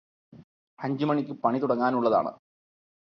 [0.79, 2.31] അഞ്ചു മണിക്ക് പണി തുടങ്ങാനുള്ളതാണ്